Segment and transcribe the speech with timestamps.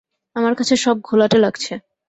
[0.35, 1.73] আমার কাছে সব ঘোলাটে লাগছে।